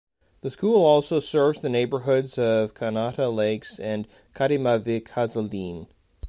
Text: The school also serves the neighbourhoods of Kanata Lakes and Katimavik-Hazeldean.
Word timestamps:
The 0.41 0.49
school 0.49 0.83
also 0.83 1.19
serves 1.19 1.61
the 1.61 1.69
neighbourhoods 1.69 2.39
of 2.39 2.73
Kanata 2.73 3.29
Lakes 3.31 3.77
and 3.79 4.07
Katimavik-Hazeldean. 4.33 5.89